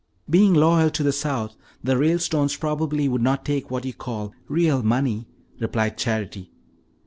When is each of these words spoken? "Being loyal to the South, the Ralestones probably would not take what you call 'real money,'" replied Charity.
"Being 0.27 0.55
loyal 0.55 0.89
to 0.89 1.03
the 1.03 1.11
South, 1.11 1.55
the 1.83 1.95
Ralestones 1.95 2.55
probably 2.59 3.07
would 3.07 3.21
not 3.21 3.45
take 3.45 3.69
what 3.69 3.85
you 3.85 3.93
call 3.93 4.33
'real 4.47 4.81
money,'" 4.81 5.27
replied 5.59 5.95
Charity. 5.99 6.49